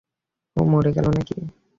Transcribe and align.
ও 0.57 0.61
মরে 0.71 0.91
গেলো 0.95 1.09
নাকি? 1.11 1.35